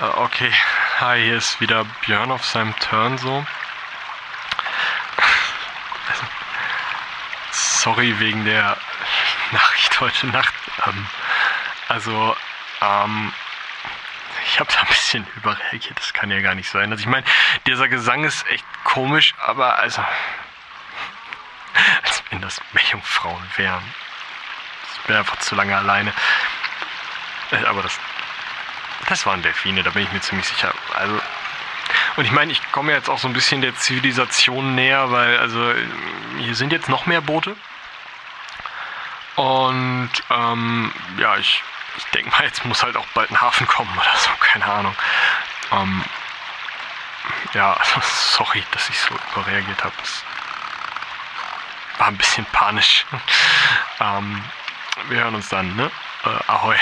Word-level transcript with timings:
Äh, 0.00 0.04
okay, 0.04 0.50
hi, 0.98 1.22
hier 1.22 1.36
ist 1.36 1.60
wieder 1.60 1.84
Björn 2.06 2.30
auf 2.30 2.46
seinem 2.46 2.74
Turn 2.78 3.18
so. 3.18 3.44
Sorry 7.52 8.18
wegen 8.18 8.46
der 8.46 8.78
Nachricht 9.52 10.00
heute 10.00 10.28
Nacht. 10.28 10.54
Ähm, 10.86 11.06
also, 11.88 12.34
ähm, 12.80 13.32
ich 14.46 14.58
habe 14.58 14.72
da 14.72 14.80
ein 14.80 14.86
bisschen 14.86 15.26
überreagiert. 15.36 15.98
Das 15.98 16.14
kann 16.14 16.30
ja 16.30 16.40
gar 16.40 16.54
nicht 16.54 16.70
sein. 16.70 16.90
Also 16.90 17.02
ich 17.02 17.08
meine, 17.08 17.26
dieser 17.66 17.88
Gesang 17.88 18.24
ist 18.24 18.46
echt 18.48 18.64
komisch, 18.84 19.34
aber 19.38 19.78
also, 19.78 20.02
als 22.02 22.22
wenn 22.30 22.40
das 22.40 22.58
Meerjungfrauen 22.72 23.44
wären. 23.56 23.94
Ich 24.94 25.00
bin 25.02 25.16
einfach 25.16 25.38
zu 25.40 25.54
lange 25.54 25.76
alleine. 25.76 26.14
Äh, 27.50 27.64
Aber 27.64 27.82
das, 27.82 27.98
das 29.08 29.26
waren 29.26 29.42
Delfine, 29.42 29.82
da 29.82 29.90
bin 29.90 30.02
ich 30.02 30.12
mir 30.12 30.20
ziemlich 30.20 30.46
sicher. 30.46 30.72
Also, 30.94 31.20
und 32.16 32.24
ich 32.24 32.32
meine, 32.32 32.52
ich 32.52 32.72
komme 32.72 32.92
jetzt 32.92 33.08
auch 33.08 33.18
so 33.18 33.28
ein 33.28 33.32
bisschen 33.32 33.60
der 33.60 33.74
Zivilisation 33.74 34.74
näher, 34.74 35.10
weil 35.10 35.38
also 35.38 35.72
hier 36.38 36.54
sind 36.54 36.72
jetzt 36.72 36.88
noch 36.88 37.06
mehr 37.06 37.20
Boote. 37.20 37.56
Und 39.36 40.10
ähm, 40.28 40.92
ja, 41.18 41.36
ich, 41.38 41.62
ich 41.96 42.04
denke 42.06 42.30
mal, 42.30 42.44
jetzt 42.44 42.64
muss 42.64 42.82
halt 42.82 42.96
auch 42.96 43.06
bald 43.14 43.30
ein 43.30 43.40
Hafen 43.40 43.66
kommen 43.66 43.90
oder 43.96 44.16
so, 44.16 44.30
keine 44.40 44.66
Ahnung. 44.66 44.94
Ähm, 45.72 46.04
ja, 47.54 47.72
also, 47.72 48.00
sorry, 48.02 48.62
dass 48.72 48.88
ich 48.88 48.98
so 48.98 49.14
überreagiert 49.32 49.82
habe. 49.82 49.94
War 51.98 52.08
ein 52.08 52.16
bisschen 52.16 52.44
panisch. 52.46 53.06
ähm, 54.00 54.44
wir 55.08 55.24
hören 55.24 55.34
uns 55.34 55.48
dann, 55.48 55.74
ne? 55.76 55.90
Äh, 56.24 56.50
ahoi. 56.50 56.76